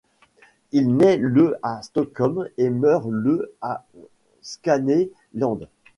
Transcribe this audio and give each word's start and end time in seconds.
Il 0.71 0.95
nait 0.97 1.17
le 1.17 1.57
à 1.61 1.83
Stockholm 1.83 2.49
et 2.57 2.71
meurt 2.71 3.05
le 3.07 3.53
à 3.61 3.85
Skåne 4.41 5.09
län. 5.35 5.67